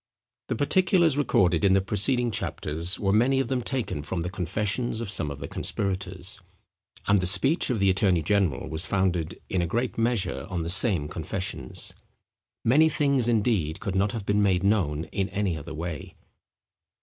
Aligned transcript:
The 0.47 0.55
particulars 0.55 1.15
recorded 1.15 1.63
in 1.63 1.73
the 1.73 1.79
preceding 1.79 2.31
chapters 2.31 2.99
were 2.99 3.11
many 3.11 3.39
of 3.39 3.49
them 3.49 3.61
taken 3.61 4.01
from 4.01 4.21
the 4.21 4.31
confessions 4.31 4.99
of 4.99 5.11
some 5.11 5.29
of 5.29 5.37
the 5.37 5.47
conspirators; 5.47 6.41
and 7.07 7.19
the 7.19 7.27
speech 7.27 7.69
of 7.69 7.77
the 7.77 7.91
attorney 7.91 8.23
general 8.23 8.67
was 8.67 8.83
founded, 8.83 9.39
in 9.47 9.61
a 9.61 9.67
great 9.67 9.99
measure, 9.99 10.47
on 10.49 10.63
the 10.63 10.69
same 10.69 11.07
confessions. 11.07 11.93
Many 12.65 12.89
things, 12.89 13.27
indeed, 13.27 13.79
could 13.79 13.93
not 13.93 14.11
have 14.11 14.25
been 14.25 14.41
made 14.41 14.63
known 14.63 15.03
in 15.11 15.29
any 15.29 15.55
other 15.55 15.75
way. 15.75 16.15